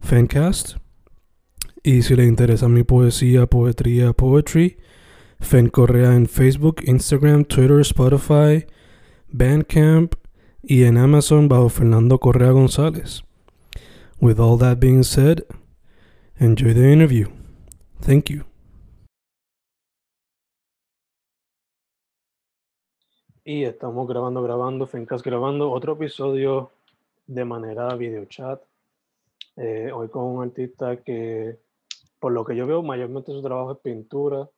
[0.00, 0.76] Fancast.
[1.82, 4.78] Y si le interesa mi poesía, poetría, poetry,
[5.40, 8.66] Fen Correa en Facebook, Instagram, Twitter, Spotify,
[9.28, 10.14] Bandcamp
[10.62, 13.22] y en Amazon bajo Fernando Correa González.
[14.20, 15.44] With all that being said,
[16.38, 17.28] enjoy the interview.
[18.00, 18.44] Thank you.
[23.44, 26.70] Y estamos grabando, grabando, Fencast grabando otro episodio
[27.26, 28.60] de manera video chat.
[29.60, 31.58] Eh, hoy con un artista que,
[32.20, 34.48] por lo que yo veo, mayormente su trabajo es pintura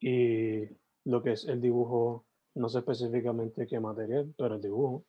[0.00, 0.64] y
[1.04, 2.24] lo que es el dibujo,
[2.56, 5.04] no sé específicamente qué material, pero el dibujo.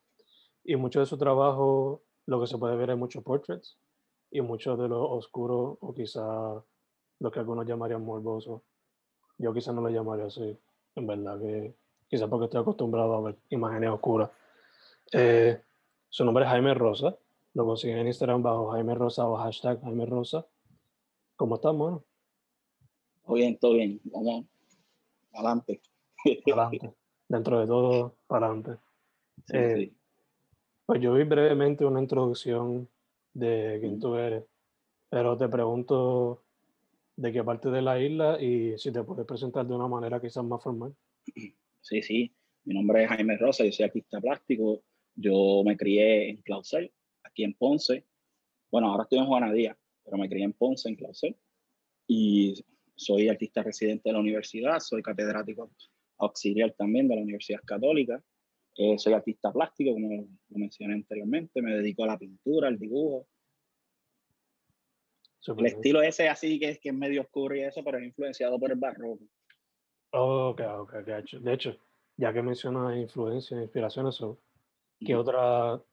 [0.63, 3.79] Y mucho de su trabajo, lo que se puede ver es muchos portraits
[4.29, 6.63] y mucho de lo oscuro o quizá
[7.19, 8.61] lo que algunos llamarían morboso.
[9.39, 10.55] Yo quizá no lo llamaría así,
[10.95, 11.73] en verdad que
[12.07, 14.29] quizá porque estoy acostumbrado a ver imágenes oscuras.
[15.11, 15.59] Eh,
[16.09, 17.17] su nombre es Jaime Rosa,
[17.55, 20.45] lo consiguen en Instagram bajo Jaime Rosa o hashtag Jaime Rosa.
[21.35, 22.03] ¿Cómo estás, mano?
[23.25, 23.99] Todo bien, todo bien.
[24.03, 24.45] Vamos
[25.33, 25.81] adelante.
[26.45, 26.93] Adelante.
[27.27, 28.71] Dentro de todo, para adelante.
[29.47, 29.93] Sí, Eh, sí.
[30.85, 32.87] Pues yo vi brevemente una introducción
[33.33, 34.43] de quién tú eres,
[35.09, 36.43] pero te pregunto
[37.15, 40.43] de qué parte de la isla y si te puedes presentar de una manera quizás
[40.43, 40.93] más formal.
[41.81, 42.31] sí, sí.
[42.65, 44.81] Mi nombre es Jaime Rosa, yo soy artista plástico.
[45.15, 46.91] Yo me crié en Clausel,
[47.25, 48.05] aquí en Ponce.
[48.71, 51.35] Bueno, ahora estoy en Juanadía, pero me crié en Ponce, en Clausel.
[52.07, 52.63] Y
[52.95, 55.71] soy artista residente de la universidad, soy catedrático
[56.17, 58.23] auxiliar también de la Universidad Católica.
[58.77, 61.61] Eh, soy artista plástico, como lo mencioné anteriormente.
[61.61, 63.27] Me dedico a la pintura, al dibujo.
[65.39, 65.75] Súper El bien.
[65.77, 68.71] estilo ese así que es, que es medio oscuro y eso, pero es influenciado por
[68.71, 69.23] el barroco.
[70.11, 71.77] Oh, ok, ok, de hecho,
[72.17, 74.39] ya que mencionas influencias, inspiraciones, so,
[74.99, 75.21] ¿qué Ujú.
[75.21, 75.83] otra,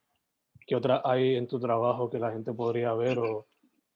[0.66, 3.46] qué otra hay en tu trabajo que la gente podría ver o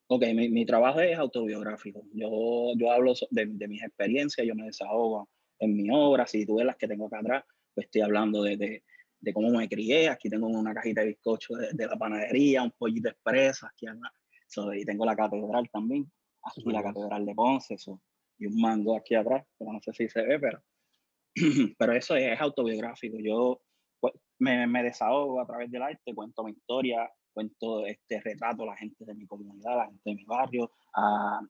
[0.08, 2.04] Ok, mi, mi trabajo es autobiográfico.
[2.12, 5.28] Yo, yo hablo de, de mis experiencias, yo me desahogo
[5.58, 6.26] en mi obra.
[6.26, 7.44] Si tú ves las que tengo acá atrás,
[7.74, 8.84] pues estoy hablando de, de,
[9.18, 10.08] de cómo me crié.
[10.08, 13.86] Aquí tengo una cajita de bizcocho de, de la panadería, un pollito expresa, aquí.
[14.46, 16.10] So, y tengo la catedral también,
[16.42, 16.94] aquí la bien.
[16.94, 18.00] catedral de Ponce, so,
[18.38, 20.62] y un mango aquí atrás, pero no sé si se ve, pero,
[21.78, 23.16] pero eso es, es autobiográfico.
[23.18, 23.60] Yo
[24.38, 28.76] me, me desahogo a través del arte, cuento mi historia, cuento este retrato a la
[28.76, 31.40] gente de mi comunidad, a la gente de mi barrio, a,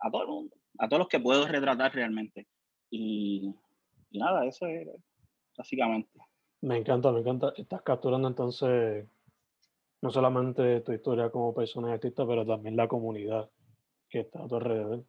[0.00, 2.46] a todo el mundo, a todos los que puedo retratar realmente.
[2.90, 3.54] Y,
[4.10, 4.88] y nada, eso es
[5.56, 6.10] básicamente.
[6.62, 7.52] Me encanta, me encanta.
[7.56, 9.06] Estás capturando entonces
[10.02, 13.50] no solamente tu historia como persona y artista, pero también la comunidad
[14.08, 15.04] que está a tu alrededor.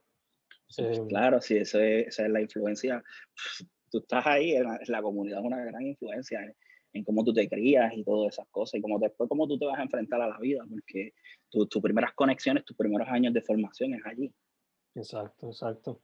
[0.77, 3.03] Em, Claro, sí, eso es- esa es la influencia.
[3.91, 6.55] Tú estás ahí, en la, en la comunidad es una gran influencia en,
[6.93, 9.65] en cómo tú te crías y todas esas cosas, y cómo después cómo tú te
[9.65, 11.13] vas a enfrentar a la vida, porque
[11.49, 14.33] tu- tus primeras conexiones, tus primeros años de formación es allí.
[14.95, 16.01] Exacto, exacto.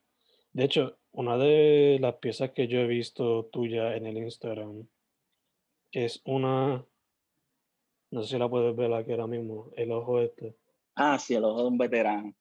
[0.54, 4.88] De hecho, una de las piezas que yo he visto tuya en el Instagram
[5.92, 6.86] es una,
[8.12, 10.56] no sé si la puedes ver aquí ahora mismo, el ojo este.
[10.96, 12.34] Ah, sí, el ojo de un veterano.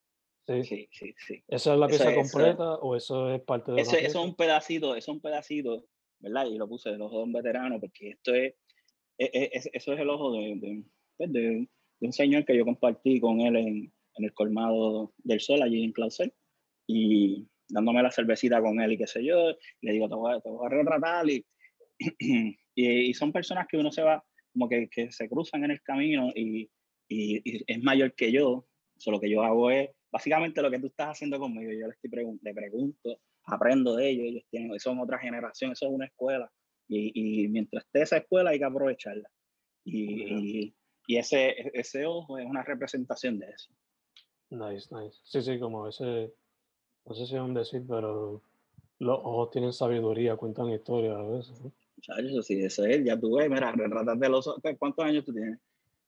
[0.46, 0.62] Sí.
[0.64, 1.42] Sí, sí, sí.
[1.48, 4.34] ¿Esa es la pieza esa- completa o eso es parte de Eso, eso es un
[4.36, 5.84] pedacito, eso es un pedacito,
[6.20, 6.46] ¿verdad?
[6.46, 8.54] Y lo puse el ojo de un veterano, porque esto es,
[9.18, 10.84] e- e- es- eso es el ojo de, de,
[11.16, 15.40] pues, de- de un señor que yo compartí con él en, en el colmado del
[15.40, 16.32] sol, allí en Clausel,
[16.86, 19.50] y dándome la cervecita con él y qué sé yo,
[19.80, 21.44] le digo, te voy a, te voy a retratar, y,
[22.20, 22.56] y,
[23.10, 26.30] y son personas que uno se va, como que, que se cruzan en el camino
[26.34, 26.70] y,
[27.08, 28.66] y- y es mayor que yo,
[28.98, 31.92] so, lo que yo hago es básicamente lo que tú estás haciendo conmigo, yo le,
[31.92, 36.06] estoy pregun- le pregunto, aprendo de ellos, ellos tienen, son otra generación, eso es una
[36.06, 36.50] escuela,
[36.88, 39.28] y, y mientras esté esa escuela hay que aprovecharla.
[39.84, 40.76] Y, y,
[41.06, 43.72] y ese, ese ojo es una representación de eso.
[44.50, 45.18] Nice, nice.
[45.22, 46.32] Sí, sí, como ese,
[47.04, 48.42] no sé si es un decir, pero
[48.98, 51.60] los ojos tienen sabiduría, cuentan historias a veces.
[51.60, 51.72] ¿no?
[52.18, 54.62] Eso sí, eso es, ya tú ves, mira, de los ojos.
[54.78, 55.58] ¿Cuántos años tú tienes?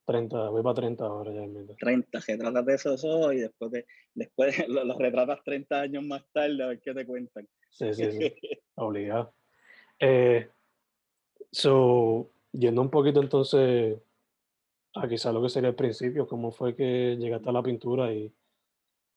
[0.09, 1.47] 30, voy para 30 ahora ya.
[1.47, 1.75] Mira.
[1.79, 6.69] 30, de esos ojos y después, de, después los, retratas 30 años más tarde a
[6.69, 7.47] ver qué te cuentan.
[7.69, 8.35] Sí, sí, sí.
[8.77, 9.35] Obligado.
[10.01, 10.49] Eh,
[11.53, 13.99] so, yendo un poquito entonces
[14.95, 18.33] a quizá lo que sería el principio, cómo fue que llegaste a la pintura y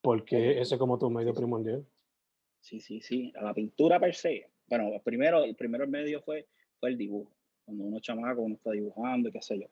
[0.01, 1.85] por qué ese como tu medio primordial.
[2.59, 4.49] Sí, sí, sí, a la pintura per se.
[4.67, 6.47] Bueno, primero, el primero medio fue,
[6.81, 7.31] fue el dibujo.
[7.63, 9.67] Cuando uno chamaco, uno está dibujando y qué sé yo.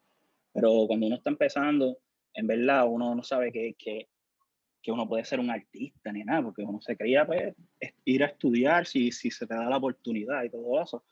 [0.59, 1.99] Pero cuando uno está empezando,
[2.33, 4.09] en verdad uno no sabe que, que,
[4.81, 7.55] que uno puede ser un artista ni nada, porque uno se creía pues,
[8.03, 11.05] ir a estudiar si, si se te da la oportunidad y todo eso.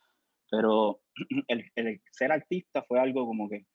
[0.52, 1.00] Pero
[1.48, 3.66] el, el ser artista fue algo como que,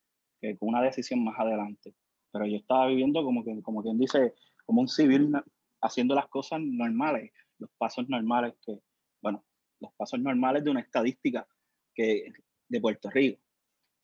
[0.42, 1.94] que, una decisión más adelante.
[2.32, 4.34] Pero yo estaba viviendo como, que, como quien dice,
[4.66, 5.32] como un civil
[5.80, 8.78] haciendo las cosas normales, los pasos normales que,
[9.22, 9.42] bueno,
[9.80, 11.48] los pasos normales de una estadística
[11.94, 12.30] que,
[12.68, 13.40] de Puerto Rico.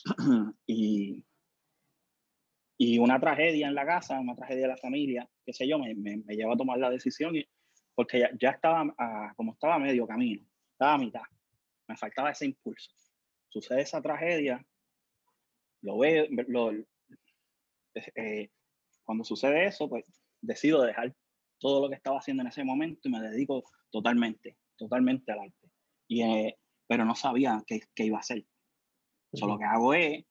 [0.66, 1.24] y,
[2.80, 5.94] y una tragedia en la casa, una tragedia de la familia, qué sé yo, me,
[5.96, 7.44] me, me lleva a tomar la decisión y,
[7.94, 11.22] porque ya, ya estaba, a, como estaba a medio camino, estaba a mitad,
[11.88, 12.92] me faltaba ese impulso.
[13.48, 14.64] Sucede esa tragedia,
[15.82, 16.70] lo veo, lo,
[18.14, 18.50] eh,
[19.02, 20.04] cuando sucede eso, pues
[20.40, 21.12] decido dejar
[21.58, 25.68] todo lo que estaba haciendo en ese momento y me dedico totalmente, totalmente al arte.
[26.06, 28.44] Y, eh, pero no sabía qué, qué iba a hacer.
[29.32, 29.48] Uh -huh.
[29.48, 30.24] lo que hago es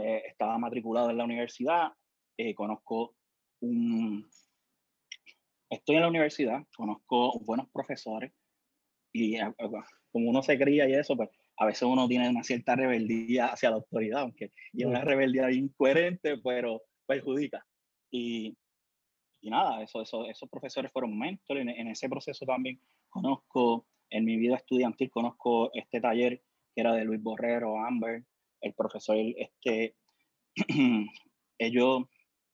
[0.00, 1.92] eh, estaba matriculado en la universidad,
[2.36, 3.14] eh, conozco
[3.60, 4.28] un...
[5.68, 8.32] Estoy en la universidad, conozco buenos profesores
[9.12, 9.54] y eh,
[10.12, 13.70] como uno se cría y eso, pues a veces uno tiene una cierta rebeldía hacia
[13.70, 17.66] la autoridad, aunque y una rebeldía incoherente, pero perjudica.
[18.10, 18.56] Y,
[19.40, 21.62] y nada, eso, eso, esos profesores fueron mentores.
[21.62, 26.42] En, en, ese proceso también conozco, en mi vida estudiantil, conozco este taller
[26.74, 28.24] que era de Luis Borrero, Amber,
[28.66, 29.94] el profesor, este,
[31.58, 32.04] ellos,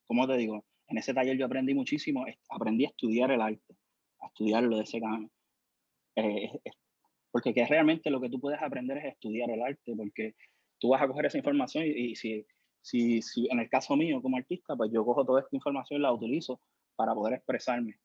[0.07, 0.65] ¿cómo te digo?
[0.89, 3.77] En ese taller yo aprendí muchísimo, aprendí a estudiar el arte,
[4.21, 5.31] a estudiarlo de ese camino.
[6.17, 6.51] Eh,
[7.31, 10.35] porque que realmente lo que tú puedes aprender es estudiar el arte, porque
[10.79, 12.47] tú vas a coger esa información y, y si,
[12.83, 16.03] si, si, en el caso mío como artista, pues yo cojo toda esta información y
[16.03, 16.61] la utilizo
[16.95, 17.99] para poder expresarme.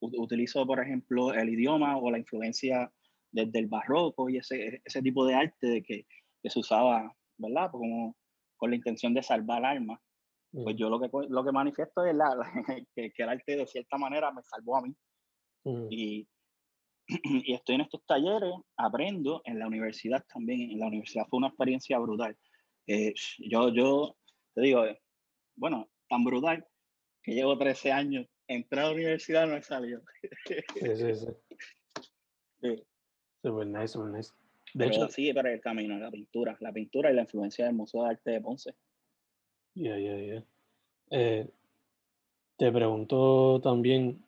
[0.00, 2.92] Utilizo, por ejemplo, el idioma o la influencia
[3.30, 6.06] desde el barroco y ese, ese tipo de arte de que,
[6.42, 7.70] que se usaba ¿verdad?
[7.70, 8.16] Pues como
[8.56, 10.00] con la intención de salvar almas.
[10.52, 10.64] Mm.
[10.64, 12.44] Pues yo lo que, lo que manifiesto es la, la,
[12.94, 14.94] que, que, el arte de cierta manera me salvó a mí.
[15.64, 15.86] Mm.
[15.90, 16.28] Y,
[17.08, 20.70] y estoy en estos talleres, aprendo en la universidad también.
[20.70, 22.36] En la universidad fue una experiencia brutal.
[22.86, 24.16] Eh, yo, yo
[24.54, 24.84] te digo,
[25.56, 26.66] bueno, tan brutal
[27.22, 30.02] que llevo 13 años, entré a la universidad no he salido.
[30.46, 31.26] Sí, sí, sí.
[32.60, 32.86] sí.
[33.42, 34.32] Super nice, super nice.
[34.74, 38.02] De hecho, sigue para el camino, la pintura, la pintura y la influencia del Museo
[38.02, 38.74] de Arte de Ponce.
[39.74, 40.44] Ya, ya, ya.
[42.56, 44.24] Te pregunto también,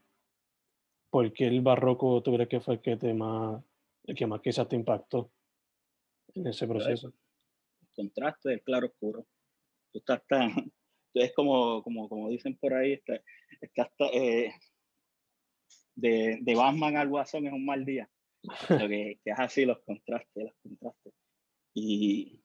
[1.11, 3.63] ¿por qué el barroco tú crees que fue el que, te más,
[4.05, 5.33] el que más quizás te impactó
[6.35, 7.13] en ese proceso?
[7.81, 9.27] El contraste del claro oscuro.
[9.93, 10.51] Tú estás tan,
[11.13, 13.21] tú es como, como, como dicen por ahí, estás,
[13.61, 14.53] estás eh,
[15.95, 18.09] de, de Batman al Guasón es un mal día
[18.43, 21.13] lo que, que, es así, los contrastes, los contrastes.
[21.75, 22.41] Y,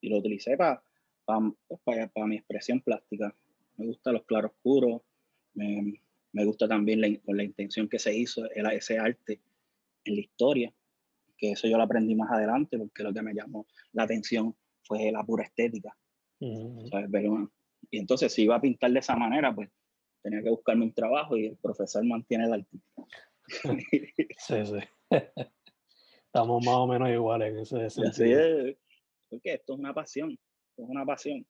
[0.00, 0.82] y lo utilicé para
[1.24, 1.40] pa,
[1.84, 3.34] pa, pa, mi expresión plástica.
[3.76, 5.02] Me gustan los claroscuros,
[5.54, 6.00] me,
[6.32, 9.40] me gusta también la, con la intención que se hizo el, ese arte
[10.04, 10.72] en la historia,
[11.36, 15.10] que eso yo lo aprendí más adelante, porque lo que me llamó la atención fue
[15.10, 15.96] la pura estética.
[16.38, 16.90] Uh -huh.
[16.90, 17.08] ¿sabes?
[17.10, 17.50] Pero,
[17.90, 19.70] y entonces, si iba a pintar de esa manera, pues
[20.22, 23.02] tenía que buscarme un trabajo y el profesor mantiene el artista.
[24.38, 24.78] sí, sí.
[26.26, 28.10] Estamos más o menos iguales en ese sentido.
[28.10, 28.76] Así es,
[29.30, 31.46] porque esto es una pasión, esto es una pasión.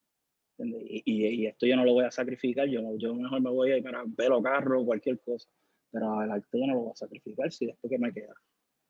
[0.59, 3.73] Y, y, y, esto yo no lo voy a sacrificar, yo, yo mejor me voy
[3.73, 5.49] a ir para pelo, carro, cualquier cosa.
[5.91, 8.35] Pero el arte yo no lo voy a sacrificar si después que me queda.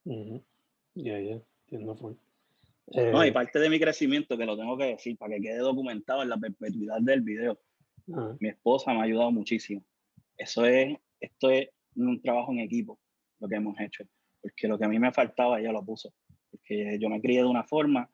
[0.04, 0.44] Ya, uh -huh.
[0.94, 1.42] ya, yeah, yeah.
[1.64, 1.96] entiendo.
[1.96, 2.14] Full.
[2.92, 5.58] Eh, no, y parte de mi crecimiento, que lo tengo que decir, para que quede
[5.58, 7.58] documentado en la perpetuidad del video.
[8.06, 8.36] Uh -huh.
[8.38, 9.82] Mi esposa me ha ayudado muchísimo.
[10.36, 13.00] Eso es, esto es un trabajo en equipo,
[13.40, 14.06] lo que hemos hecho
[14.46, 16.14] porque lo que a mí me faltaba ella lo puso,
[16.52, 18.08] porque yo me crié de una forma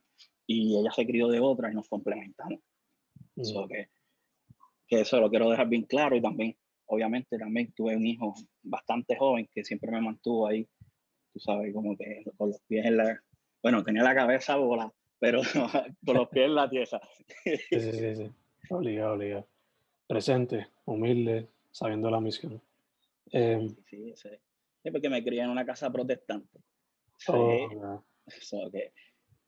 [0.47, 2.59] y ella se crió de otra y nos complementamos.
[3.37, 3.45] Mm.
[3.45, 3.91] So que,
[4.87, 9.15] que eso lo quiero dejar bien claro y también, obviamente, también tuve un hijo bastante
[9.15, 10.67] joven que siempre me mantuvo ahí,
[11.35, 13.23] tú sabes, como que con los pies en la...
[13.63, 15.43] Bueno, tenía la cabeza bola, pero
[16.07, 16.99] con los pies en la tierra.
[17.45, 18.31] sí, sí, sí, sí.
[18.71, 19.47] Obligado, obligado.
[20.07, 22.63] Presente, humilde, sabiendo la misión.
[23.33, 24.29] Eh, sí, sí,
[24.83, 26.59] sí, porque me crié en una casa protestante.
[27.29, 28.93] Oh, eso, que,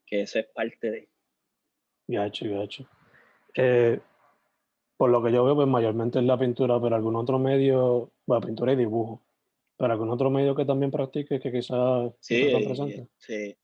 [0.05, 1.09] que eso es parte de.
[2.07, 2.87] Gacho, gacho.
[3.55, 3.99] Eh,
[4.97, 8.45] por lo que yo veo, pues mayormente es la pintura, pero algún otro medio, bueno,
[8.45, 9.21] pintura y dibujo,
[9.77, 13.07] pero algún otro medio que también practique que quizás sí, presente.
[13.17, 13.55] Sí,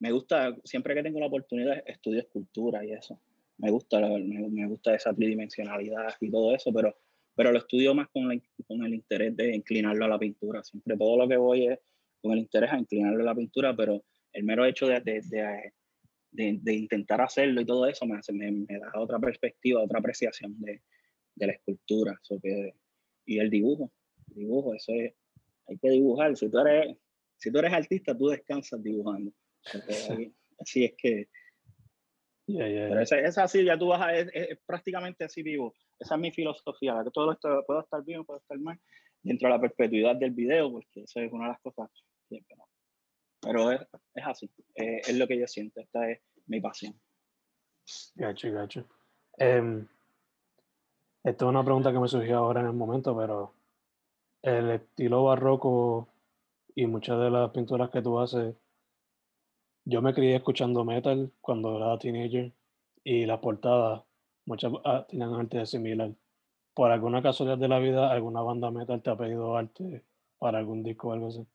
[0.00, 3.20] me gusta, siempre que tengo la oportunidad, estudio escultura y eso.
[3.58, 6.96] Me gusta, me, gusta esa tridimensionalidad y todo eso, pero,
[7.34, 8.24] pero lo estudio más con,
[8.66, 10.62] con el interés de inclinarlo a la pintura.
[10.62, 11.78] Siempre todo lo que voy es
[12.20, 15.72] con el interés a inclinarlo a la pintura, pero el mero hecho de, de,
[16.32, 20.82] de, intentar hacerlo y todo eso me, me, me, da otra perspectiva, otra apreciación de,
[21.36, 22.74] la escultura que,
[23.24, 23.90] y el dibujo.
[24.28, 25.14] El dibujo, eso es,
[25.66, 26.36] hay que dibujar.
[26.36, 26.96] Si tú eres,
[27.36, 29.32] si tú eres artista, tú descansas dibujando.
[30.58, 31.28] así es que...
[32.46, 34.14] Pero es, así, ya tú vas a...
[34.14, 35.74] Es, prácticamente así vivo.
[36.00, 38.80] Esa es mi filosofía, que todo esto puedo estar bien, puedo estar mal,
[39.22, 41.90] dentro de la perpetuidad del video, porque eso es una de las cosas
[42.28, 42.42] que,
[43.40, 43.80] pero es,
[44.14, 46.94] es así, eh, es lo que yo siento, esta es mi pasión.
[48.14, 48.86] Gacho, gacho.
[49.38, 49.84] Eh,
[51.22, 53.54] esta es una pregunta que me surgió ahora en el momento, pero
[54.42, 56.08] el estilo barroco
[56.74, 58.54] y muchas de las pinturas que tú haces,
[59.84, 62.52] yo me crié escuchando metal cuando era teenager
[63.04, 64.02] y las portadas,
[64.44, 66.12] muchas ah, tienen arte similar.
[66.74, 70.04] ¿Por alguna casualidad de la vida, alguna banda metal te ha pedido arte
[70.38, 71.46] para algún disco o algo así?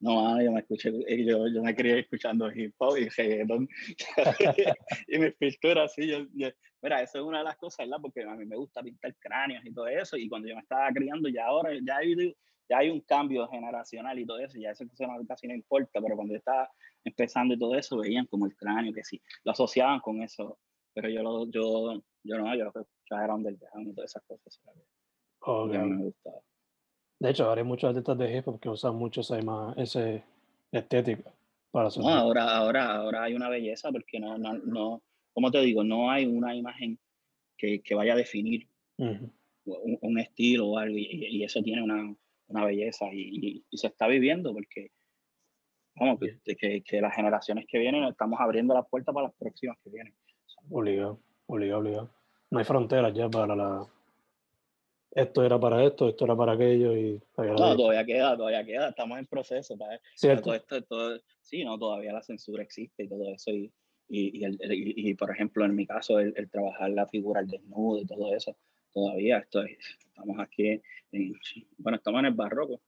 [0.00, 3.68] No, yo me escuché, eh, yo, yo me crié escuchando hip hop y reggaeton.
[5.08, 6.24] y mi pintura así, yo,
[6.80, 7.98] mira, eso es una de las cosas, ¿verdad?
[8.00, 10.88] Porque a mí me gusta pintar cráneos y todo eso, y cuando yo me estaba
[10.92, 12.14] criando, ya ahora, ya hay,
[12.68, 14.84] ya hay un cambio generacional y todo eso, ya eso
[15.26, 16.70] casi no importa, pero cuando yo estaba
[17.02, 20.60] empezando y todo eso, veían como el cráneo, que sí, lo asociaban con eso,
[21.00, 24.24] pero yo, lo, yo, yo no, yo lo que escuchaba era underground y todas esas
[24.24, 24.60] cosas.
[25.40, 25.78] Okay.
[25.78, 26.40] me gustaba.
[27.20, 29.38] De hecho, ahora hay muchos artistas de hip hop que usan mucho esa,
[29.76, 30.24] ese
[30.72, 31.32] estética
[31.70, 32.00] para su.
[32.00, 35.02] No, ahora, ahora, ahora hay una belleza porque no, no, no,
[35.32, 36.98] como te digo, no hay una imagen
[37.56, 42.12] que, que vaya a definir un, estilo o algo y, eso tiene una,
[42.48, 44.90] una belleza y, y, se está viviendo porque,
[45.94, 49.78] vamos, que, que, que, las generaciones que vienen estamos abriendo las puertas para las próximas
[49.84, 50.14] que vienen.
[50.70, 52.10] Obligado, obligado, obligado.
[52.50, 53.86] No hay fronteras ya para la,
[55.12, 57.20] esto era para esto, esto era para aquello y...
[57.36, 59.76] No, todavía queda, todavía queda, estamos en proceso.
[60.14, 60.54] ¿Cierto?
[60.54, 63.72] esto, todo, sí, no, todavía la censura existe y todo eso y,
[64.08, 64.40] y,
[65.10, 68.56] y, por ejemplo, en mi caso, el, trabajar la figura, el desnudo y todo eso,
[68.92, 70.80] todavía estoy, estamos aquí,
[71.12, 71.34] en,
[71.78, 72.80] bueno, estamos en el barroco.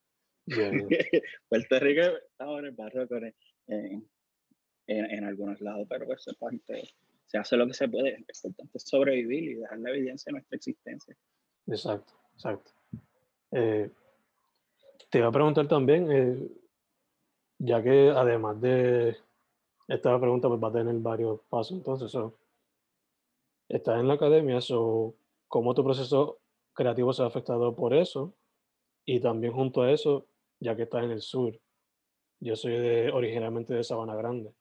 [1.49, 4.07] Puerto Rico estamos en el barroco en,
[4.87, 6.25] en, algunos lados, pero pues
[7.31, 8.25] se hace lo que se puede,
[8.75, 11.17] sobrevivir y dejar la evidencia de nuestra existencia.
[11.69, 12.73] Exacto, exacto.
[13.53, 13.89] Eh,
[15.09, 16.49] te iba a preguntar también, eh,
[17.59, 19.17] ya que además de
[19.87, 22.13] esta pregunta pues va a tener varios pasos, entonces,
[23.69, 24.59] estás en la academia,
[25.47, 26.41] ¿cómo tu proceso
[26.73, 28.35] creativo se ha afectado por eso?
[29.05, 30.27] Y también junto a eso,
[30.59, 31.57] ya que estás en el sur,
[32.41, 34.53] yo soy de, originalmente de Sabana Grande.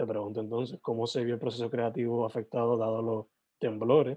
[0.00, 3.26] Te pregunto entonces, ¿cómo se vio el proceso creativo afectado dado los
[3.58, 4.16] temblores?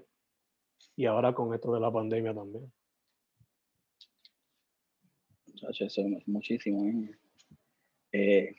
[0.96, 2.72] y ahora con esto de la pandemia también.
[5.46, 6.86] Eso es muchísimo.
[6.86, 7.10] ¿eh?
[8.12, 8.56] Eh,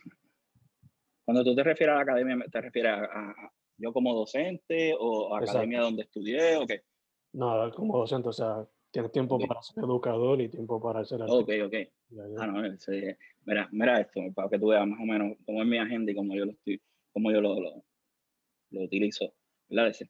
[1.24, 5.40] cuando tú te refieres a la academia, ¿te refieres a, yo como docente o a
[5.40, 6.84] academia donde estudié o qué?
[7.34, 11.42] No, como docente, o sea, tienes tiempo para ser educador y tiempo para ser artista.
[11.42, 11.74] Ok, ok.
[12.38, 12.62] Ah, no,
[13.46, 16.16] mira, mira esto, para que tú veas más o menos cómo es mi agenda y
[16.16, 16.80] cómo yo lo estoy,
[17.16, 17.86] cómo yo lo, lo,
[18.72, 19.34] lo utilizo.
[19.70, 19.88] ¿verdad?
[19.88, 20.06] Es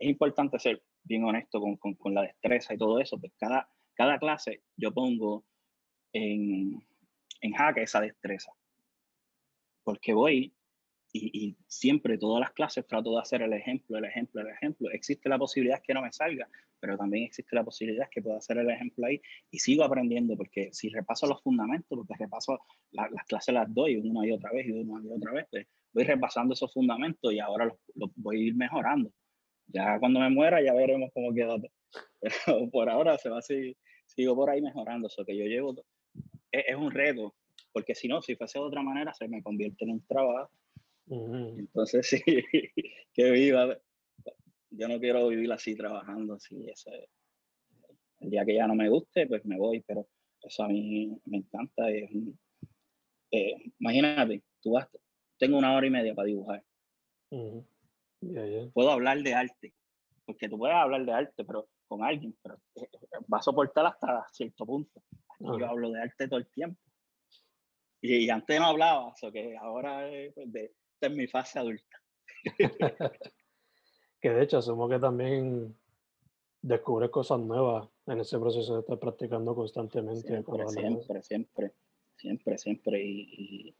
[0.00, 4.18] importante ser bien honesto con, con, con, la destreza y todo eso, pues cada, cada
[4.18, 5.44] clase yo pongo
[6.12, 6.82] en,
[7.40, 8.52] en jaque esa destreza.
[9.84, 10.52] Porque voy
[11.12, 14.90] y, y, siempre todas las clases trato de hacer el ejemplo, el ejemplo, el ejemplo.
[14.90, 16.48] Existe la posibilidad que no me salga,
[16.80, 20.70] pero también existe la posibilidad que pueda hacer el ejemplo ahí y sigo aprendiendo porque
[20.72, 22.58] si repaso los fundamentos, porque repaso
[22.90, 26.04] las clases las doy una y otra vez y una y otra vez, pues voy
[26.04, 29.12] repasando esos fundamentos y ahora los, los voy a ir mejorando.
[29.72, 31.56] Ya cuando me muera ya veremos cómo queda.
[32.20, 35.08] Pero por ahora se va así, sigo por ahí mejorando.
[35.08, 35.74] Eso que yo llevo
[36.52, 37.34] es, un reto,
[37.72, 40.50] porque si no, si fuese de otra manera, se me convierte en un trabajo.
[41.08, 42.22] Entonces, sí,
[43.12, 43.76] que viva.
[44.72, 46.68] Yo no quiero vivir así trabajando, así.
[46.68, 47.08] Ese,
[48.20, 50.06] el día que ya no me guste, pues me voy, pero
[50.42, 51.90] eso a mí me encanta.
[51.90, 52.10] Es,
[53.32, 54.88] eh, imagínate, tú vas,
[55.40, 56.62] tengo una hora y media para dibujar.
[58.74, 59.74] Puedo hablar de arte,
[60.26, 62.88] porque tú puedes hablar de arte, pero con alguien, pero eh,
[63.32, 65.02] va a soportar hasta cierto punto.
[65.40, 66.80] yo hablo de arte todo el tiempo.
[68.02, 72.02] Y, antes no hablaba, eso que ahora es, pues, de, esta es mi fase adulta.
[74.20, 75.76] que de hecho asumo que también
[76.62, 80.28] descubres cosas nuevas en ese proceso de estar practicando constantemente.
[80.28, 81.72] Siempre, siempre, siempre,
[82.16, 83.76] siempre, siempre, y, y,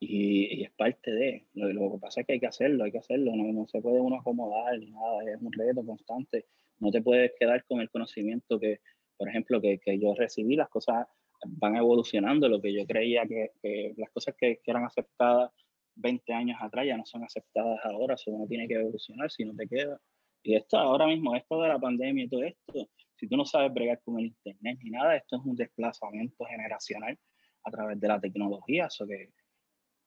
[0.00, 1.46] es parte de.
[1.54, 4.00] Lo, que pasa es que hay que hacerlo, hay que hacerlo, no, no se puede
[4.00, 6.46] uno acomodar ni nada, es un reto constante.
[6.78, 8.80] No te puedes quedar con el conocimiento que,
[9.16, 11.06] por ejemplo, que, que yo recibí, las cosas
[11.46, 15.50] van evolucionando, lo que yo creía que, que las cosas que, que, eran aceptadas
[15.96, 19.54] 20 años atrás ya no son aceptadas ahora, eso uno tiene que evolucionar si no
[19.54, 20.00] te queda.
[20.42, 23.72] Y esto ahora mismo, esto de la pandemia y todo esto, si tú no sabes
[23.74, 27.18] bregar con el internet ni nada, esto es un desplazamiento generacional
[27.64, 29.30] a través de la tecnología, eso que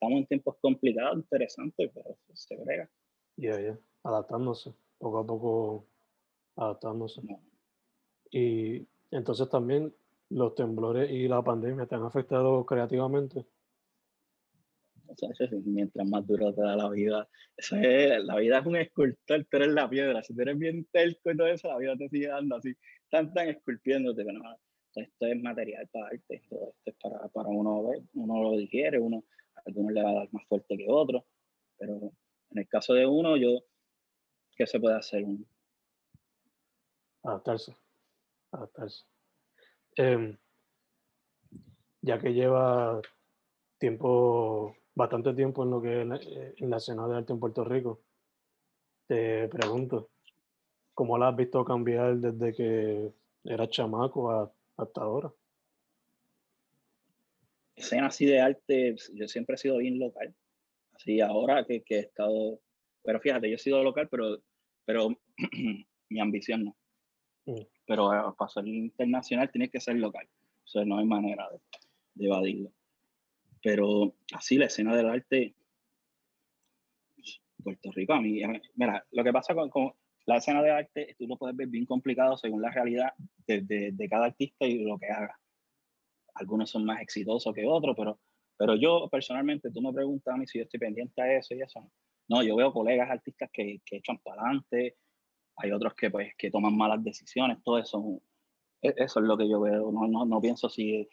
[0.01, 2.89] estamos en tiempos complicados, interesantes, pero se brega.
[3.37, 5.87] Ya, ya, adaptándose, poco a poco
[6.55, 7.21] adaptándose.
[8.31, 9.93] Y entonces también
[10.29, 13.45] los temblores y la pandemia te han afectado creativamente.
[15.07, 15.29] O sea,
[15.65, 17.27] mientras más duro te da la vida.
[17.55, 20.23] Eso es, la vida es un escultor, tú eres la piedra.
[20.23, 22.73] Si tú eres bien telco y todo eso, la vida te sigue dando así,
[23.11, 24.23] tan, tan esculpiéndote.
[24.23, 24.55] Pero no,
[24.95, 28.99] esto es material para arte, todo esto es para, para uno ver, uno lo digiere,
[28.99, 29.25] uno,
[29.65, 31.25] algunos le va a dar más fuerte que otro.
[31.77, 31.93] Pero
[32.51, 33.59] en el caso de uno, yo,
[34.55, 35.25] ¿qué se puede hacer?
[37.23, 37.75] Adaptarse,
[38.51, 39.05] adaptarse.
[39.95, 40.37] Em,
[42.01, 43.01] ya que lleva
[43.77, 48.01] tiempo, bastante tiempo en lo que es en la escena de arte en Puerto Rico,
[49.07, 50.09] te pregunto,
[50.93, 53.13] ¿cómo la has visto cambiar desde que
[53.43, 55.33] eras chamaco hasta ahora?
[57.81, 60.33] Escena así de arte, yo siempre he sido bien local.
[60.93, 62.61] Así ahora que, que he estado,
[63.03, 64.41] pero fíjate, yo he sido local, pero,
[64.85, 65.09] pero
[66.09, 66.77] mi ambición no.
[67.45, 67.61] Mm.
[67.87, 70.27] Pero eh, para ser internacional tiene que ser local.
[70.63, 72.71] O sea, no hay manera de, evadirlo.
[73.63, 75.55] Pero así la escena del arte,
[77.63, 78.41] Puerto Rico, a mí,
[78.75, 79.93] mira, lo que pasa con,
[80.25, 83.13] la escena de arte, tú lo puedes ver bien complicado según la realidad
[83.47, 85.39] de, de, cada artista y lo que haga.
[86.41, 88.19] Algunos son más exitosos que otros, pero,
[88.57, 91.61] pero yo personalmente, tú me preguntas a mí si yo estoy pendiente a eso y
[91.61, 91.89] eso.
[92.27, 94.97] No, yo veo colegas artistas que, que echan para adelante,
[95.57, 98.21] hay otros que, pues, que toman malas decisiones, todo eso,
[98.81, 101.07] e, eso es lo que yo veo, no, no, no pienso si,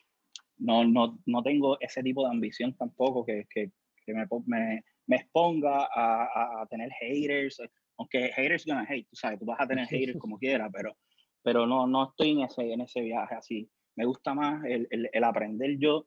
[0.59, 3.73] no, no, no, tengo ese tipo de ambición tampoco que, que,
[4.05, 7.61] que me, me, me, exponga a, a, tener haters,
[7.99, 10.97] aunque haters gonna hate, tú sabes, tú vas a tener haters como quieras, pero,
[11.43, 13.71] pero no, no estoy en ese, en ese viaje así.
[13.99, 16.07] Me gusta más el, el, aprender yo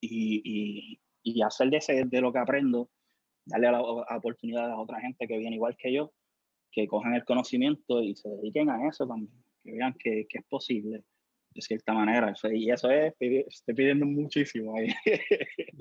[0.00, 2.88] y, y, y, hacer de, ese, de lo que aprendo,
[3.44, 6.12] darle la, a oportunidad a otra gente que viene igual que yo
[6.70, 10.44] que cojan el conocimiento y se dediquen a eso también, que vean que, que es
[10.44, 11.04] posible
[11.50, 12.32] de cierta manera.
[12.52, 14.88] y eso es, estoy pidiendo muchísimo ahí.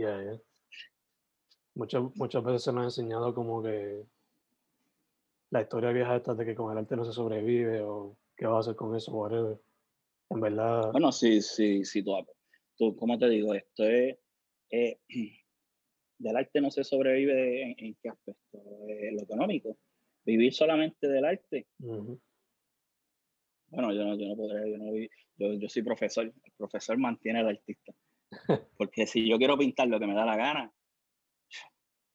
[1.74, 4.04] Muchas, muchas veces se nos ha enseñado como que
[5.52, 8.58] la historia vieja esta de que con el arte no se sobrevive o qué va
[8.58, 9.58] a hacer con eso, whatever.
[10.34, 10.92] En verdad.
[10.92, 12.16] Bueno, sí, sí, sí, tú,
[12.78, 13.54] tú ¿cómo te digo?
[13.54, 14.18] Esto es.
[14.70, 15.00] Eh,
[16.18, 18.60] del arte no se sobrevive en, en qué aspecto?
[18.88, 19.78] Eh, lo económico
[20.26, 21.68] vivir solamente del arte.
[21.80, 22.20] Bueno,
[23.94, 24.92] yo no, yo no podré, yo, no,
[25.38, 27.94] yo, yo soy profesor, el profesor mantiene al artista.
[28.78, 30.72] Porque si yo quiero pintar lo que me da la gana,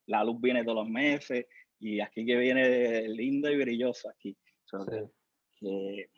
[0.06, 1.46] la luz viene todos los meses
[1.78, 4.36] y aquí que viene lindo y brilloso aquí.
[5.58, 6.10] que,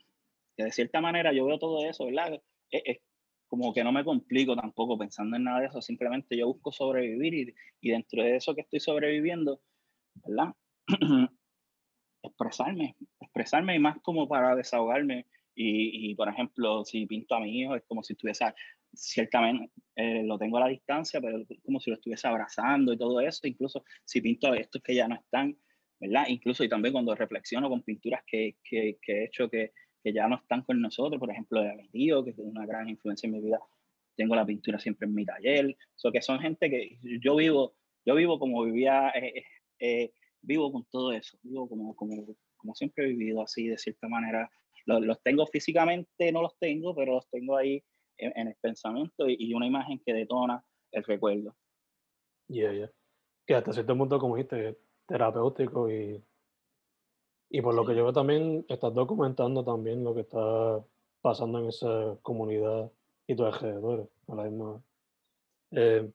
[0.65, 2.41] de cierta manera yo veo todo eso, ¿verdad?
[2.71, 2.99] Es,
[3.47, 7.35] como que no me complico tampoco pensando en nada de eso, simplemente yo busco sobrevivir
[7.35, 9.63] y, y dentro de eso que estoy sobreviviendo,
[10.27, 10.55] ¿verdad?
[12.23, 15.27] expresarme, expresarme y más como para desahogarme.
[15.55, 18.45] Y, y, por ejemplo, si pinto a mi hijo, es como si estuviese,
[18.93, 23.21] ciertamente eh, lo tengo a la distancia, pero como si lo estuviese abrazando y todo
[23.21, 23.47] eso.
[23.47, 25.57] Incluso si pinto a estos que ya no están,
[25.99, 26.27] ¿verdad?
[26.29, 30.29] Incluso y también cuando reflexiono con pinturas que, que, que he hecho que, que, ya
[30.29, 33.35] no están con nosotros, por ejemplo, de mi tío, que es una gran influencia en
[33.35, 33.61] mi vida.
[34.17, 35.77] Tengo la pintura siempre en mi taller.
[35.95, 39.11] So que son gente que yo vivo, yo vivo como vivía.
[39.11, 39.45] Eh,
[39.81, 44.09] eh, vivo con todo eso, vivo como, como, como siempre he vivido así, de cierta
[44.09, 44.51] manera.
[44.87, 47.83] Los, los tengo físicamente, no los tengo, pero los tengo ahí
[48.17, 51.55] en, el pensamiento y, una imagen que detona el recuerdo.
[52.49, 52.91] Yeah, yeah.
[53.47, 56.23] Que hasta cierto punto, como dijiste, terapéutico y,
[57.51, 60.85] y por lo que yo veo también, estás documentando también lo que está
[61.23, 62.91] pasando en esa comunidad
[63.27, 64.83] y tus alrededores a la misma.
[65.73, 66.11] Eh,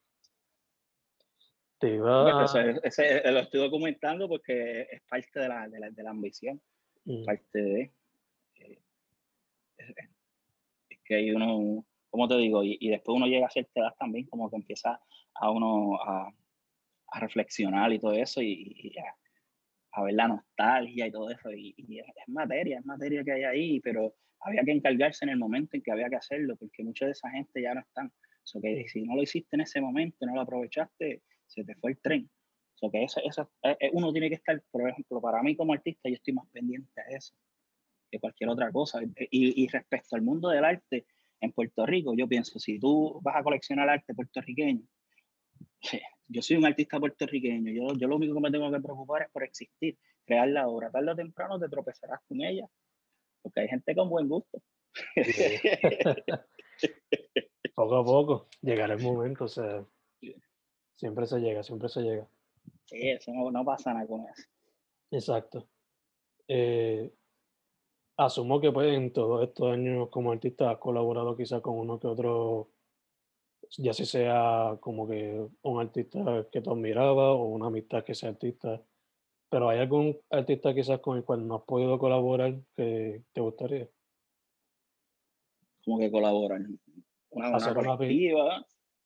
[2.83, 6.61] ese, lo estoy documentando porque es parte de la, de la, de la ambición,
[7.05, 7.25] mm.
[7.25, 7.91] parte de...
[8.55, 8.79] Eh,
[9.77, 14.25] es, que hay uno, como te digo, y, después uno llega a cierta edad también,
[14.27, 15.01] como que empieza
[15.33, 16.31] a uno a,
[17.07, 19.22] a reflexionar y todo eso, y, a,
[20.01, 24.15] ver la nostalgia y todo eso, y, es materia, es materia que hay ahí, pero
[24.39, 27.29] había que encargarse en el momento en que había que hacerlo, porque mucha de esa
[27.29, 28.11] gente ya no están.
[28.43, 31.91] So que si no lo hiciste en ese momento, no lo aprovechaste, se te fue
[31.91, 32.29] el tren.
[32.73, 35.73] So que eso, eso, eh, eh, uno tiene que estar, por ejemplo, para mí como
[35.73, 37.35] artista, yo estoy más pendiente a eso
[38.11, 39.01] que cualquier otra cosa.
[39.03, 41.05] Y, y respecto al mundo del arte
[41.39, 44.85] en Puerto Rico, yo pienso, si tú vas a coleccionar arte puertorriqueño,
[46.27, 49.31] yo soy un artista puertorriqueño, yo, yo lo único que me tengo que preocupar es
[49.31, 50.91] por existir, crear la obra.
[50.91, 52.67] Tarde o temprano te tropezarás con ella,
[53.41, 54.61] porque hay gente con buen gusto.
[57.75, 59.85] poco a poco, llegará el momento, o sea,
[60.95, 62.27] siempre se llega, siempre se llega.
[62.85, 64.43] Sí, eso no, pasa nada con eso.
[65.11, 65.67] Exacto.
[66.47, 67.11] Eh,
[68.17, 72.07] asumo que pues en todos estos años como artista has colaborado quizás con uno que
[72.07, 72.69] otro,
[73.77, 78.29] ya si sea como que un artista que tú admirabas o una amistad que sea
[78.29, 78.81] artista,
[79.49, 83.89] pero ¿hay algún artista quizás con el cual no has podido colaborar que te gustaría?
[85.85, 86.61] ¿Cómo que colaborar?
[87.31, 87.97] Una, hacer, una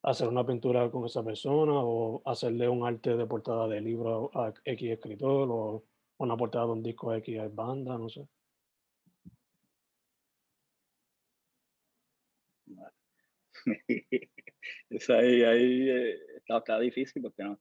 [0.03, 4.53] hacer una pintura con esa persona o hacerle un arte de portada de libro a
[4.63, 5.83] X escritor o
[6.17, 8.27] una portada de un disco a X banda, no sé.
[14.89, 17.59] Eso ahí, ahí eh, está, difícil porque no.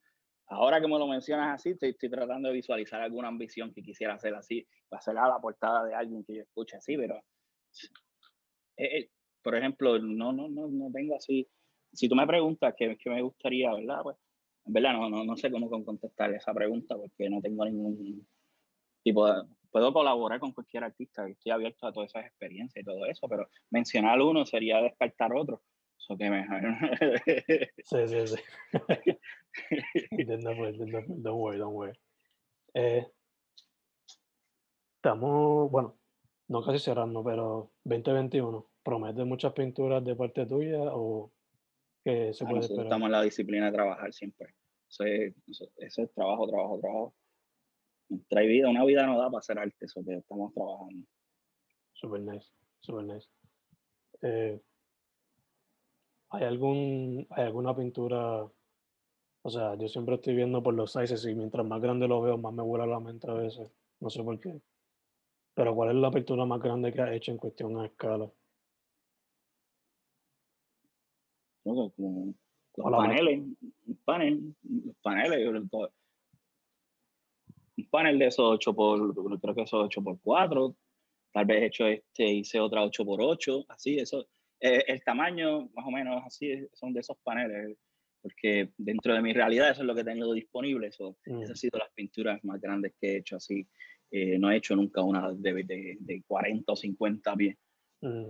[0.49, 4.15] Ahora que me lo mencionas así, estoy, estoy, tratando de visualizar alguna ambición que quisiera
[4.15, 7.17] hacer así, hacer a la portada de alguien que yo escuche así, pero
[8.77, 9.11] eh, eh,
[9.43, 11.49] por ejemplo, no, no, no, no tengo así.
[11.93, 14.03] Si tú me preguntas qué, qué me gustaría, ¿verdad?
[14.03, 14.17] Pues,
[14.67, 18.27] en verdad no, no, no sé cómo contestar esa pregunta porque no tengo ningún
[19.03, 23.05] tipo de, puedo colaborar con cualquier artista, estoy abierto a todas esas experiencias y todo
[23.07, 25.63] eso, pero mencionar uno sería descartar otro.
[25.99, 26.47] Eso que me...
[27.85, 28.37] sí, sí, sí.
[30.27, 31.99] don't worry, don't worry.
[32.75, 33.07] Eh,
[34.97, 35.99] estamos, bueno,
[36.49, 41.33] no casi cerrando, pero 2021, ¿promete muchas pinturas de parte tuya o
[42.05, 42.87] que se ah, puede esperar?
[42.87, 44.55] Estamos en la disciplina de trabajar siempre.
[44.89, 47.15] Eso eso es trabajo, trabajo, trabajo
[48.29, 51.07] trae vida, una vida no da para hacer arte, eso que estamos trabajando.
[51.93, 52.49] Super nice,
[52.81, 53.29] super nice.
[54.23, 54.61] Eh,
[56.37, 58.47] ¿hay, algún, ¿Hay alguna pintura?
[59.43, 62.37] O sea, yo siempre estoy viendo por los sizes y mientras más grande lo veo,
[62.37, 63.71] más me vuela la mente a veces.
[64.01, 64.61] No sé por qué.
[65.55, 68.31] Pero ¿cuál es la pintura más grande que has hecho en cuestión a escala?
[71.65, 71.93] Como,
[72.77, 73.43] los paneles,
[74.05, 75.71] panel, los paneles, un
[77.91, 80.77] panel de esos 8 por, creo que esos 8 por 4,
[81.33, 84.29] tal vez hecho este, hice otra 8 por 8, así, eso,
[84.61, 87.77] eh, el tamaño más o menos así son de esos paneles,
[88.23, 91.43] porque dentro de mi realidad eso es lo que he tenido disponible, eso, mm.
[91.43, 93.67] esas han sido las pinturas más grandes que he hecho así,
[94.11, 97.57] eh, no he hecho nunca una de, de, de 40 o 50 pies,
[98.01, 98.27] mm.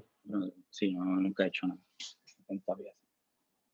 [0.69, 1.81] sí, no, nunca he hecho nada,
[2.25, 2.95] 50 pies.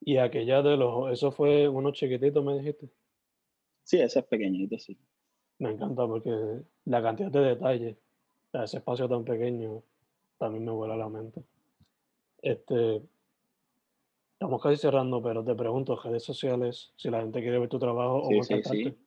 [0.05, 2.88] ¿Y aquella de los, eso fue uno chiquitito, me dijiste?
[3.85, 4.99] Sí, ese es pequeñito, sí.
[5.59, 7.97] Me encanta porque la cantidad de detalles,
[8.53, 9.83] ese espacio tan pequeño,
[10.38, 11.45] también me vuela la mente.
[12.42, 13.00] Este,
[14.33, 18.28] estamos casi cerrando, pero te pregunto, redes sociales, si la gente quiere ver tu trabajo
[18.28, 18.98] sí, o sí, sí.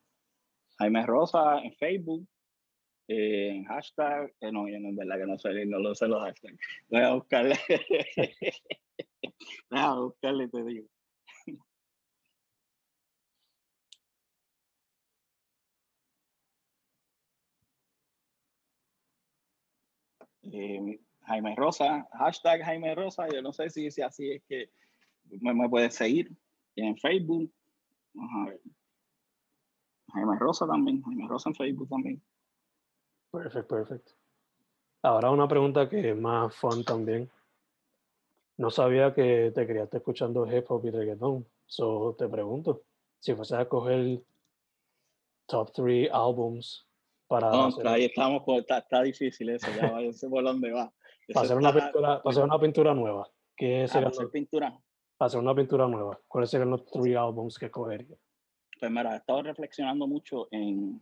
[0.77, 2.25] Jaime Rosa en Facebook,
[3.09, 6.07] eh, en hashtag, eh, no, yo no es verdad que no sé, no lo sé
[6.07, 6.57] los hashtags.
[6.89, 7.59] Voy a buscarle.
[9.69, 10.87] Voy a buscarle, te digo.
[20.47, 24.69] Eh, Jaime Rosa, hashtag Jaime Rosa, yo no sé si, si así es que
[25.41, 26.31] me, me puedes seguir
[26.75, 27.51] en Facebook.
[28.13, 28.61] Vamos a ver.
[30.13, 32.21] Jaime Rosa también, Jaime Rosa en Facebook también.
[33.31, 34.13] Perfecto, perfecto.
[35.01, 37.29] Ahora una pregunta que es más fun también.
[38.57, 41.45] No sabía que te criaste escuchando hip hop y reggaeton.
[41.65, 42.83] So te pregunto,
[43.19, 44.21] si fuese a coger
[45.47, 46.87] top 3 albums
[47.27, 47.49] para
[47.85, 50.93] ahí estamos, está, difícil eso, ya sé por dónde va.
[51.33, 53.29] Para hacer, una pintura, para hacer una pintura nueva.
[53.55, 54.79] ¿qué para hacer pintura.
[55.17, 56.19] Para hacer una pintura nueva.
[56.27, 58.15] ¿Cuáles serían los tres álbumes que cogería?
[58.79, 61.01] Pues mira, he estado reflexionando mucho en,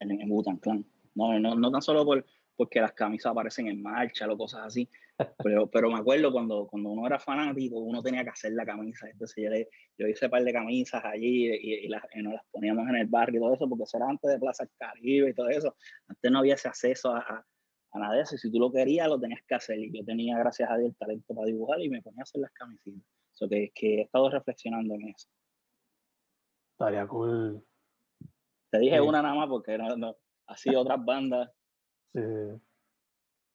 [0.00, 0.84] en, en Clan.
[1.14, 2.24] No, no, no tan solo por,
[2.56, 4.88] porque las camisas aparecen en marcha o cosas así.
[5.44, 9.08] Pero, pero me acuerdo cuando, cuando uno era fanático, uno tenía que hacer la camisa.
[9.08, 9.50] Entonces yo,
[9.98, 13.38] yo hice un par de camisas allí y, las, nos las poníamos en el barrio
[13.38, 15.76] y todo eso, porque eso era antes de Plaza Caribe y todo eso.
[16.08, 17.46] Antes no había ese acceso a, a
[17.98, 18.36] nada de eso.
[18.36, 19.78] Si tú lo querías, lo tenías que hacer.
[19.78, 22.40] Y yo tenía, gracias a Dios, el talento para dibujar y me ponía a hacer
[22.40, 23.02] las camisitas.
[23.32, 25.28] So que, que he estado reflexionando en eso.
[26.72, 27.64] Estaría cool.
[28.70, 29.00] Te dije Sí.
[29.06, 31.50] una nada más porque no, no, así otras bandas.
[32.14, 32.20] Sí.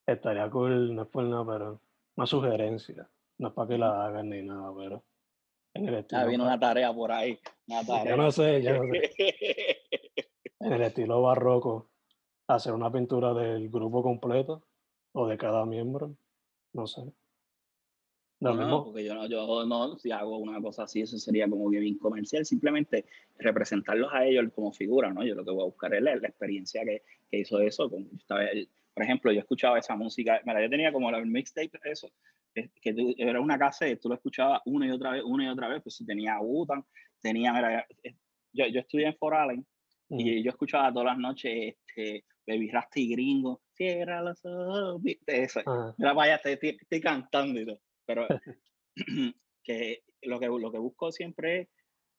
[0.06, 1.82] Estaría cool, no es por nada, pero
[2.15, 3.10] una sugerencia.
[3.39, 5.04] No es para que la hagan ni nada, pero
[5.73, 6.21] en el estilo.
[6.21, 7.38] Ah, viene una tarea por ahí.
[7.67, 8.15] Una tarea.
[8.15, 9.12] Yo no sé, yo no sé.
[10.60, 11.87] En el estilo barroco,
[12.47, 14.67] hacer una pintura del grupo completo
[15.13, 16.15] o de cada miembro.
[16.73, 17.01] No sé.
[18.39, 18.86] No, mismo.
[18.86, 21.97] porque yo no, yo no, si hago una cosa así, eso sería como que bien
[21.97, 23.05] comercial, simplemente
[23.39, 25.25] representarlos a ellos como figura, ¿no?
[25.25, 27.89] Yo lo que voy a buscar es la, la experiencia que, que hizo eso.
[28.15, 28.45] Estaba-
[28.93, 32.12] por ejemplo, yo escuchaba esa música, mira, yo tenía como el mixtape, eso,
[32.53, 35.47] que, que tú- era una cassette, tú lo escuchabas una y otra vez, una y
[35.49, 36.86] otra vez, pues si tenía Wutan,
[37.19, 38.15] tenía, mira, eh,
[38.53, 39.65] yo, yo estudié en Fort Allen,
[40.10, 45.43] y yo escuchaba todas las noches este, Baby Rasta y Gringo, cierra los ojos, viste,
[45.43, 45.60] eso.
[45.97, 47.81] Mira, vaya, estoy, estoy- cantando y todo.
[48.05, 48.27] Pero
[49.63, 51.67] que lo, que lo que busco siempre es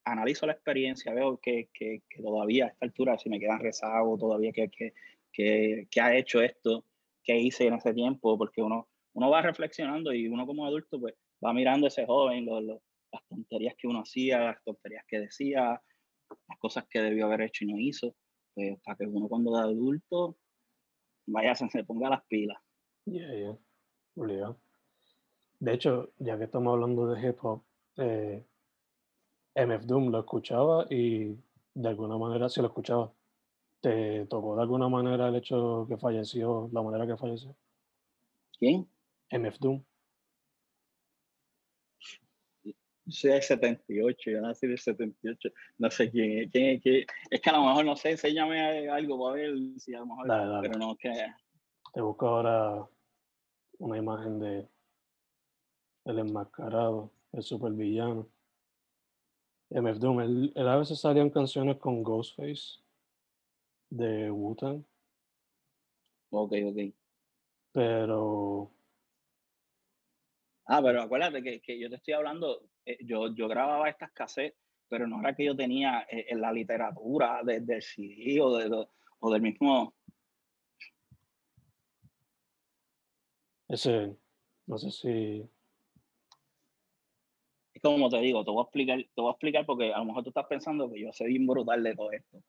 [0.05, 4.19] analizo la experiencia, veo que, que, que todavía a esta altura, si me quedan rezagos,
[4.19, 4.95] todavía que, que,
[5.33, 6.85] que, que ha hecho esto,
[7.23, 11.15] que hice en ese tiempo, porque uno, uno va reflexionando y uno como adulto pues
[11.45, 15.21] va mirando a ese joven, lo- lo- las tonterías que uno hacía, las tonterías que
[15.21, 15.81] decía,
[16.49, 18.15] las cosas que debió haber hecho y no hizo,
[18.59, 20.37] pues para que uno cuando de adulto
[21.27, 22.59] vaya, se, se ponga las pilas.
[23.05, 23.59] Yeah, yeah.
[24.17, 24.61] Obligado.
[25.61, 27.63] De hecho, ya que estamos hablando de hip hop,
[27.99, 28.45] eh,
[29.55, 31.37] MF Doom lo escuchaba y
[31.75, 33.13] de alguna manera, si lo escuchaba,
[33.81, 37.55] ¿te tocó de alguna manera el hecho que falleció, la manera que falleció?
[38.59, 38.91] ¿Quién?
[39.31, 39.85] MF Doom.
[42.65, 42.73] Yo
[43.11, 47.41] soy del 78, yo nací del 78, no sé quién es, quién es, quién es.
[47.41, 50.47] Que a lo mejor, no sé, enséñame algo para ver si a lo mejor, Dale,
[50.51, 50.69] dale.
[50.69, 51.13] pero no, que
[51.93, 52.87] Te busco ahora
[53.79, 54.69] una imagen de
[56.05, 58.27] el enmascarado, el supervillano.
[59.71, 62.81] MF Doom, él, él a veces salía en canciones con Ghostface
[63.91, 64.83] de Wu-Tang,
[66.31, 66.95] ok, ok.
[67.73, 68.71] pero
[70.71, 74.59] Ah, pero acuérdate que, que yo te estoy hablando, eh, yo, yo grababa estas cassettes,
[74.87, 78.87] pero no era que yo tenía eh, en la literatura de- del CD o, de,
[79.21, 79.95] o del mismo,
[83.69, 84.15] ese,
[84.67, 85.49] no sé si,
[87.75, 90.05] es como te digo, te voy a explicar, te voy a explicar porque a lo
[90.07, 92.43] mejor tú estás pensando que yo soy bien brutal de todo esto.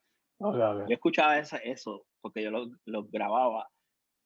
[0.88, 3.69] Yo escuchaba esa- eso porque yo lo, lo grababa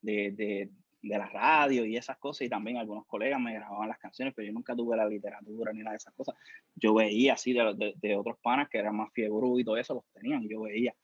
[0.01, 0.69] de, de,
[1.03, 4.47] de la radio y esas cosas y también algunos colegas me grababan las canciones, pero
[4.47, 6.35] yo nunca tuve la literatura ni nada de esas cosas.
[6.75, 9.93] Yo veía así de, de, de otros panas que eran más fiebre y todo eso,
[9.95, 10.95] los tenían, yo veía.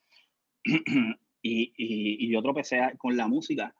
[0.63, 3.75] y, y, y yo tropecé con la música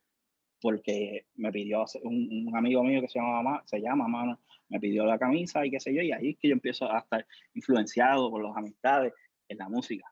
[0.62, 4.79] porque me pidió un, un amigo mío que se llama, Ma- se llama Mano, me
[4.79, 7.25] pidió la camisa y qué sé yo, y ahí es que yo empiezo a estar
[7.53, 9.13] influenciado por las amistades
[9.47, 10.05] en la música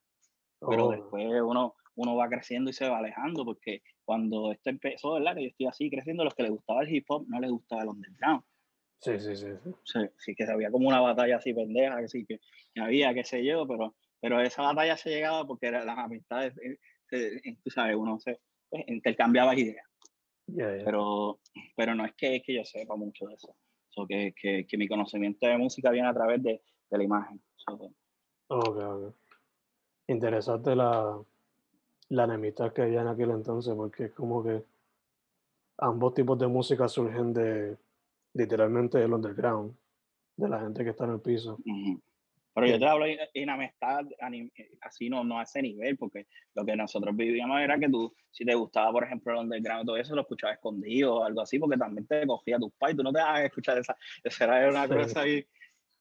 [0.59, 5.13] pero Oh, después uno, uno va creciendo y se va alejando, porque cuando esto empezó,
[5.15, 5.35] ¿verdad?
[5.35, 7.81] Que yo estoy así creciendo, los que les gustaba el hip hop no les gustaba
[7.83, 8.41] el underground.
[9.01, 9.71] sí, sí, sí, sí.
[9.83, 12.39] Sí, sí que había como una batalla así pendeja, que sí que,
[12.73, 16.57] que había, qué sé yo, pero, pero esa batalla se llegaba porque era- las amistades,
[16.59, 16.77] eh,
[17.09, 18.39] se- eh, tú sabes, uno se
[18.69, 19.85] pues, intercambiaba ideas,
[20.47, 20.85] Yeah, yeah.
[20.85, 21.41] pero,
[21.75, 23.57] pero no es que, es que yo sepa mucho de eso.
[23.89, 27.41] So, que, que, que mi conocimiento de música viene a través de, de la imagen.
[27.57, 27.73] So,
[28.49, 29.15] Ok, ok.
[30.07, 31.21] Interesante la,
[32.09, 34.63] la enemistad que había en aquel entonces, porque es como que
[35.77, 37.77] ambos tipos de música surgen de
[38.33, 39.75] literalmente del underground,
[40.35, 41.59] de la gente que está en el piso.
[42.53, 42.79] Pero yo Sí.
[42.79, 44.05] te hablo en, amistad,
[44.81, 48.45] así no, no a ese nivel, porque lo que nosotros vivíamos era que tú, si
[48.45, 51.77] te gustaba, por ejemplo, el underground, todo eso lo escuchabas escondido o algo así, porque
[51.77, 54.93] también te cogía tus pais, tú no te a escuchar esa, esa era una Sí.
[54.93, 55.45] cosa ahí,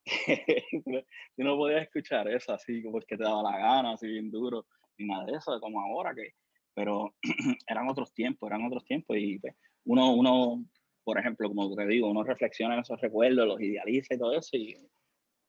[1.37, 4.67] tú no podías escuchar eso así, porque te daba la gana, así bien duro,
[4.99, 6.33] ni nada de eso, como ahora que,
[6.75, 7.15] pero
[7.69, 9.55] eran otros tiempos, eran otros tiempos, y pues,
[9.85, 10.65] uno, uno,
[11.05, 14.57] por ejemplo, como te digo, uno reflexiona en esos recuerdos, los idealiza y todo eso,
[14.57, 14.77] y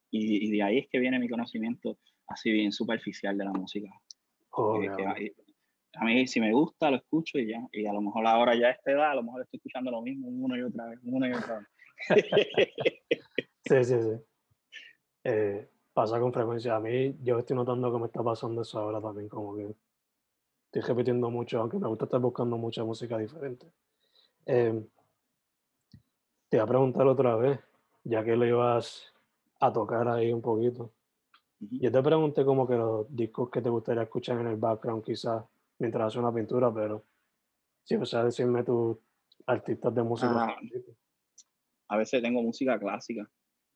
[0.10, 3.90] y, y de ahí es que viene mi conocimiento así bien superficial de la música.
[4.52, 8.02] Ok, Que- que a mí si me gusta lo escucho y ya, y a lo
[8.02, 10.62] mejor ahora ya a esta edad, a lo mejor estoy escuchando lo mismo una y
[10.62, 11.68] otra vez, una y otra vez.
[13.68, 14.24] Sí, sí, sí.
[15.26, 16.76] Eh, pasa con frecuencia.
[16.76, 19.74] A mí, yo estoy notando que me está pasando eso ahora también, como que
[20.66, 23.66] estoy repitiendo mucho, aunque me gusta estar buscando mucha música diferente.
[24.46, 24.80] Eh,
[26.50, 27.60] te iba a preguntar otra vez,
[28.04, 29.12] ya que lo ibas
[29.60, 30.92] a tocar ahí un poquito.
[31.60, 35.44] Yo te pregunté como que los discos que te gustaría escuchar en el background quizás
[35.80, 37.04] mientras haces una pintura, pero
[37.86, 38.98] Sí, o sea, decirme tus
[39.48, 40.46] artistas de música.
[40.46, 40.58] Ah,
[41.88, 43.28] a veces tengo música clásica.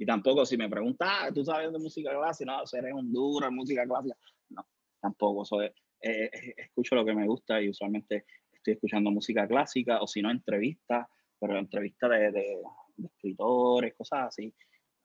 [0.02, 2.52] Y tampoco, si me preguntas, ah, ¿tú sabes de música clásica?
[2.52, 4.18] No, ser en Honduras, música clásica.
[4.50, 4.66] No,
[5.00, 5.46] tampoco.
[5.46, 10.08] Soy, eh, eh, escucho lo que me gusta y usualmente estoy escuchando música clásica o
[10.08, 11.06] si no, entrevistas,
[11.40, 12.58] pero entrevistas de, de,
[13.06, 14.52] escritores, cosas así.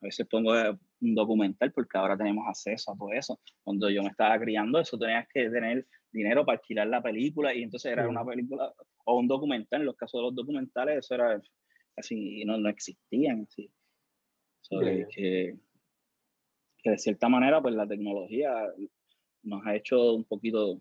[0.01, 3.39] A veces pongo eh, un documental porque ahora tenemos acceso a todo eso.
[3.63, 7.65] Cuando yo me estaba criando, eso tenías que tener dinero para alquilar la película y
[7.65, 8.73] entonces era una película
[9.05, 9.81] o un documental.
[9.81, 11.39] En los casos de los documentales, eso era
[11.99, 13.43] así, no, no existían.
[13.47, 13.71] Así.
[14.69, 15.57] Que,
[16.83, 18.51] que, de cierta manera, pues la tecnología
[19.43, 20.81] nos ha hecho un poquito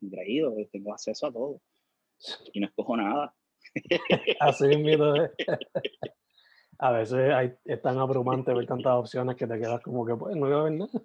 [0.00, 1.60] ingreídos, tengo acceso a todo
[2.52, 3.34] y no escojo nada.
[4.40, 5.30] Así mismo ¿eh?
[6.80, 10.36] A veces hay, es tan abrumante ver tantas opciones que te quedas como que, pues,
[10.36, 11.02] no voy a ver nada.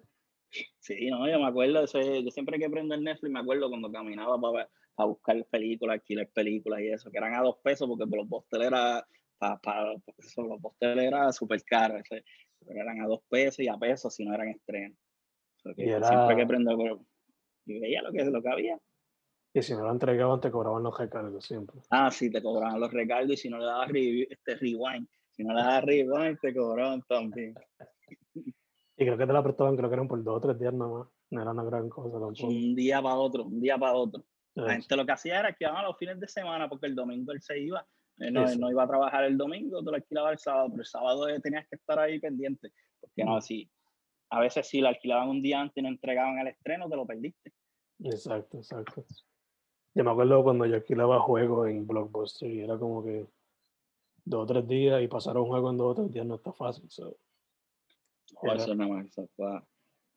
[0.78, 4.40] Sí, no, yo me acuerdo, yo siempre que prendo el Netflix me acuerdo cuando caminaba
[4.40, 8.28] para, para buscar películas, alquilar películas y eso, que eran a dos pesos porque los
[8.28, 8.68] posteles
[9.40, 13.76] era, para, para, los posteles era súper caros, pero eran a dos pesos y a
[13.76, 14.98] pesos si no eran estrenos.
[15.56, 17.06] Siempre que prendo,
[17.66, 18.78] y veía lo que, lo que había.
[19.54, 21.80] Y si no lo entregaban, te cobraban los recargos siempre.
[21.90, 25.54] Ah, sí, te cobraban los recargos y si no le dabas este, rewind, si no
[25.54, 27.54] le dabas rewind, te cobraban también.
[28.96, 31.08] Y creo que te la prestaban, creo que eran por dos o tres días nomás.
[31.30, 32.46] No era una gran cosa tampoco.
[32.46, 34.24] Un día para otro, un día para otro.
[34.54, 36.94] La gente lo que hacía era que iban a los fines de semana porque el
[36.94, 37.84] domingo él se iba.
[38.16, 41.26] No, no, iba a trabajar el domingo, te lo alquilaba el sábado, pero el sábado
[41.40, 42.70] tenías que estar ahí pendiente.
[43.00, 43.70] Porque no, así
[44.34, 47.06] a veces si lo alquilaban un día antes y no entregaban el estreno, te lo
[47.06, 47.52] perdiste.
[48.00, 49.04] Exacto, exacto.
[49.94, 53.26] Yo me acuerdo cuando yo alquilaba juegos en Blockbuster y era como que
[54.24, 56.52] dos o tres días y pasar un juego en dos o tres días no está
[56.52, 56.90] fácil.
[56.90, 57.16] So.
[58.42, 59.64] Eso nada más, para,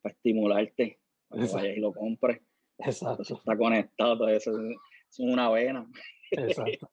[0.02, 2.42] estimularte, para que vayas y lo compres.
[2.78, 3.22] Exacto.
[3.22, 5.86] Eso está conectado, todo eso es una vena.
[6.32, 6.90] Exacto.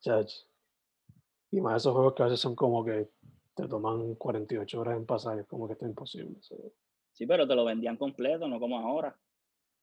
[0.00, 0.32] Chach.
[1.50, 3.08] Y más esos juegos que a veces son como que
[3.54, 6.36] te toman 48 horas en pasar, es como que está imposible.
[7.12, 9.18] Sí, pero te lo vendían completo, no como ahora.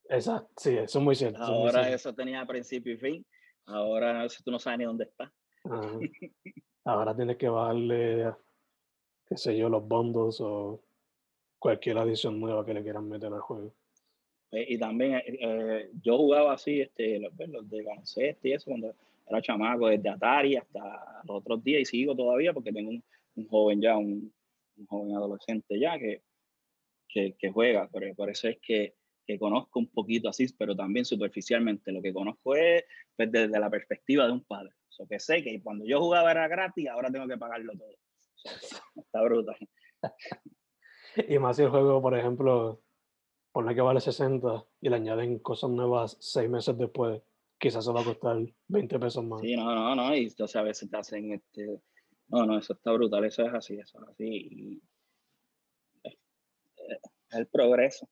[0.07, 1.41] Exacto, sí, eso es muy cierto.
[1.41, 3.25] Ahora eso tenía principio y fin.
[3.65, 5.33] Ahora tú no sabes ni dónde está.
[6.85, 8.31] Ahora tienes que bajarle,
[9.25, 10.83] qué sé yo, los bondos o
[11.57, 13.73] cualquier adición nueva que le quieran meter al juego.
[14.51, 18.53] Pues, y también eh, eh, yo jugaba así, este, los, pues, los de baloncesto y
[18.53, 18.93] eso, cuando
[19.27, 23.03] era chamaco, desde Atari hasta los otros días, y sigo todavía porque tengo un,
[23.35, 24.33] un joven ya, un,
[24.77, 26.21] un, joven adolescente ya que,
[27.07, 31.91] que, que juega, por eso es que que conozco un poquito así, pero también superficialmente.
[31.91, 32.85] Lo que conozco es
[33.15, 34.71] pues, desde la perspectiva de un padre.
[34.89, 37.95] eso que sé que cuando yo jugaba era gratis, ahora tengo que pagarlo todo.
[38.95, 39.57] está brutal.
[41.29, 42.81] y más si el juego, por ejemplo,
[43.51, 47.21] pone que vale 60 y le añaden cosas nuevas seis meses después,
[47.57, 48.37] quizás se va a costar
[48.67, 49.41] 20 pesos más.
[49.41, 50.15] Sí, no, no, no.
[50.15, 51.81] Y entonces a veces te hacen este.
[52.27, 54.81] No, no, eso está brutal, eso es así, eso es así.
[56.03, 56.17] es
[57.31, 58.09] el progreso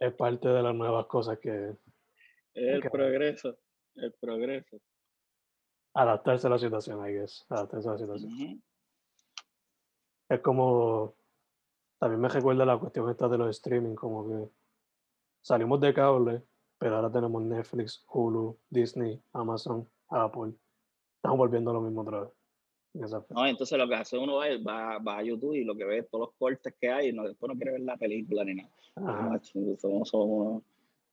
[0.00, 1.76] es parte de las nuevas cosas que...
[2.54, 3.56] El progreso,
[3.94, 4.80] el progreso.
[5.94, 7.46] Adaptarse a la situación, I guess.
[7.48, 8.62] Adaptarse a la situación.
[10.28, 11.14] Es como...
[12.00, 14.50] También me recuerda la cuestión esta de los streaming, como que
[15.40, 16.42] salimos de cable,
[16.78, 20.52] pero ahora tenemos Netflix, Hulu, Disney, Amazon, Apple.
[21.16, 22.30] Estamos volviendo a lo mismo otra vez.
[23.30, 26.02] No, entonces lo que hace uno es va, va, a YouTube y lo que ve
[26.04, 28.70] todos los cortes que hay y no, después no quiere ver la película ni nada.
[28.96, 30.62] Ah, somos, somos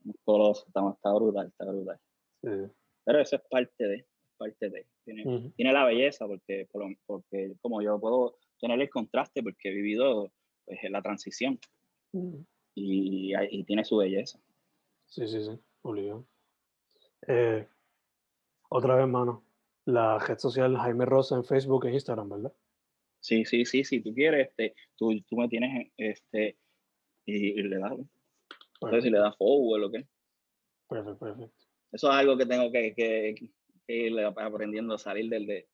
[0.04, 2.00] unos colosos, está, está, brutal, está brutal.
[2.42, 4.06] Pero eso es parte de,
[4.38, 4.86] parte de.
[5.04, 6.68] Tiene, tiene la belleza porque,
[7.06, 10.32] porque como yo puedo tener el contraste porque he vivido
[10.66, 11.60] pues, la transición
[12.74, 14.40] y, y, tiene su belleza.
[15.16, 15.52] Sí, sí, sí,
[15.84, 16.22] Olivia.
[17.26, 17.66] Eh,
[18.68, 19.46] otra vez, mano,
[19.86, 22.54] la red social Jaime Rosa en Facebook e Instagram, ¿verdad?
[23.22, 26.58] Sí, sí, sí, si tú quieres, este, tú, tú me tienes, este,
[27.26, 30.06] y, le das, no sé si le das forward o lo que.
[30.90, 31.66] Perfecto, perfecto.
[31.94, 33.36] Eso es algo que tengo que, que,
[33.88, 35.70] que ir aprendiendo a salir del, de,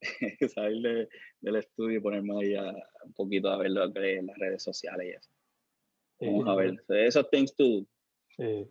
[0.52, 1.08] salir
[1.40, 2.74] del estudio y ponerme ahí a,
[3.04, 5.30] un poquito a ver lo que en las redes sociales y eso.
[6.18, 6.84] Vamos a ver.
[6.88, 7.86] Esos things to
[8.36, 8.70] Sí.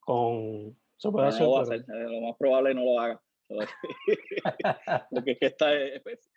[0.00, 0.76] Con.
[0.98, 3.20] Eso puede hacer, lo más probable no lo haga.
[5.10, 5.70] Porque es que está,
[6.02, 6.30] pues,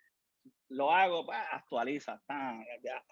[0.68, 2.22] lo hago, pues, actualiza,
[2.82, 3.02] ya,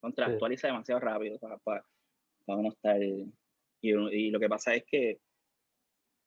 [0.00, 1.82] contra, actualiza demasiado rápido para, para,
[2.46, 3.02] no estar.
[3.02, 3.32] Y,
[3.80, 5.20] y, lo que pasa es que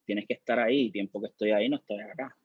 [0.05, 2.35] tienes que estar ahí, tiempo que estoy ahí no estoy acá.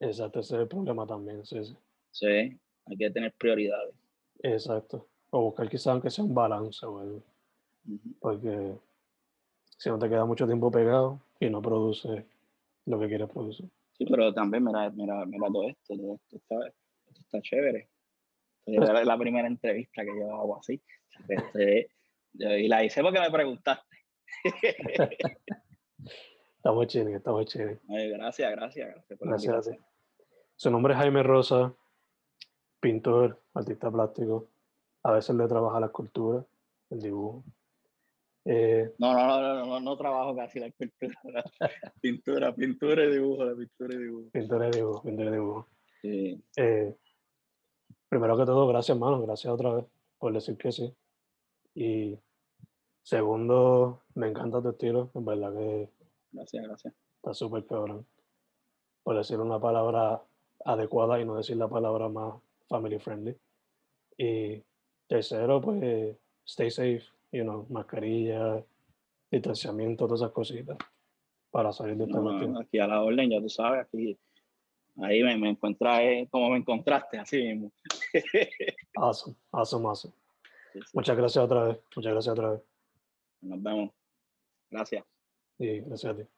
[0.00, 1.76] Exacto, ese es el problema también, sí, sí.
[2.10, 3.94] Sí, hay que tener prioridades.
[4.42, 5.08] Exacto.
[5.30, 6.86] O buscar quizás aunque sea un balance,
[8.20, 8.78] Porque
[9.76, 12.26] si no te queda mucho tiempo pegado y no produce
[12.86, 13.68] lo que quieres producir.
[13.92, 17.88] Sí, pero también mira, mira, mira todo esto, todo esto está, esto está chévere.
[18.66, 20.82] Es la primera entrevista que yo hago así.
[21.28, 21.90] Este,
[22.34, 23.96] y la hice porque me preguntaste.
[26.56, 27.78] estamos chidos, estamos chidos.
[27.88, 29.18] Gracias, gracias, gracias.
[29.18, 29.76] Por gracias a
[30.56, 31.74] Su nombre es Jaime Rosa,
[32.80, 34.48] pintor, artista plástico.
[35.02, 36.44] A veces le trabaja la escultura,
[36.90, 37.44] el dibujo.
[38.46, 41.14] Eh, no, no, no, no, no, trabajo casi la escultura.
[42.00, 44.30] pintura, pintura y dibujo, la pintura y dibujo.
[44.30, 45.68] Pintura y dibujo, pintura y dibujo.
[46.02, 46.94] Eh,
[48.08, 49.22] primero que todo, gracias, hermano.
[49.22, 49.84] Gracias otra vez
[50.18, 50.94] por decir que sí.
[51.74, 52.18] Y
[53.02, 55.10] segundo, me encanta tu estilo.
[55.14, 55.88] En verdad que.
[56.32, 56.94] Gracias, gracias.
[57.16, 58.06] Está súper cabrón.
[59.02, 60.22] Por decir una palabra
[60.66, 62.34] adecuada y no decir la palabra más
[62.68, 63.36] family friendly.
[64.18, 64.62] Y
[65.06, 68.64] tercero, pues, stay safe you know, mascarilla,
[69.30, 70.78] distanciamiento, todas esas cositas
[71.50, 74.16] para salir de esta no, Aquí a la orden, ya tú sabes, aquí
[75.02, 77.72] ahí me, me encontré como me encontraste, así mismo.
[78.96, 80.14] awesome, awesome, awesome.
[80.92, 82.62] Muchas gracias otra vez, muchas gracias otra vez.
[83.42, 83.90] Nos vemos.
[84.70, 85.04] Gracias.
[85.58, 86.33] Sí, gracias a ti.